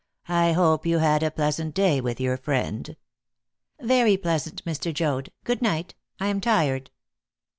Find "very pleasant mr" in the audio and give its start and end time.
3.79-4.91